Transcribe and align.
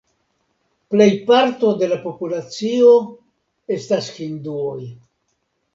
Plejparto 0.93 1.69
de 1.83 1.91
la 1.93 1.99
populacio 2.07 2.91
estas 3.79 4.13
hinduoj. 4.19 4.79